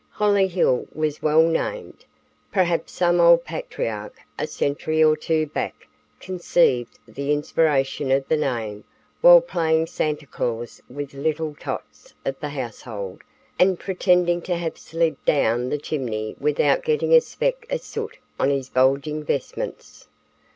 [0.15, 2.05] Hollyhill was well named.
[2.51, 5.87] Perhaps some old patriarch a century or two back
[6.19, 8.83] conceived the inspiration of the name
[9.21, 13.21] while playing Santa Claus with the little tots of the household
[13.59, 18.49] and pretending to have slid down the chimney without getting a speck of soot on
[18.49, 20.07] his bulging vestments.